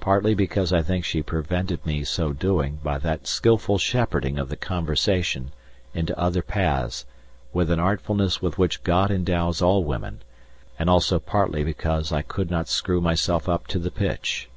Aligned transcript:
Partly 0.00 0.34
because 0.34 0.72
I 0.72 0.80
think 0.80 1.04
she 1.04 1.20
prevented 1.20 1.84
me 1.84 2.02
so 2.02 2.32
doing 2.32 2.78
by 2.82 2.96
that 3.00 3.26
skilful 3.26 3.76
shepherding 3.76 4.38
of 4.38 4.48
the 4.48 4.56
conversation 4.56 5.52
into 5.92 6.18
other 6.18 6.40
paths 6.40 7.04
with 7.52 7.70
an 7.70 7.78
artfulness 7.78 8.40
with 8.40 8.56
which 8.56 8.82
God 8.82 9.10
endows 9.10 9.60
all 9.60 9.84
women, 9.84 10.22
and 10.78 10.88
also 10.88 11.18
partly 11.18 11.64
because 11.64 12.12
I 12.12 12.22
could 12.22 12.50
not 12.50 12.66
screw 12.66 13.02
myself 13.02 13.46
up 13.46 13.66
to 13.66 13.78
the 13.78 13.90
pitch. 13.90 14.48